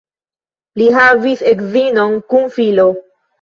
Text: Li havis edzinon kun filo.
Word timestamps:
Li 0.81 0.87
havis 0.95 1.43
edzinon 1.51 2.17
kun 2.33 2.49
filo. 2.57 2.89